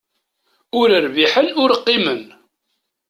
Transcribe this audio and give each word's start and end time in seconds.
Ur 0.79 0.87
rbiḥen 1.05 1.47
ur 1.61 1.69
qqimen. 1.79 2.21